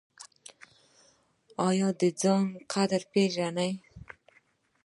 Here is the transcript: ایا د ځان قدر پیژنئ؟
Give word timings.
ایا 1.67 1.89
د 1.99 2.01
ځان 2.21 2.45
قدر 2.71 3.01
پیژنئ؟ 3.11 3.71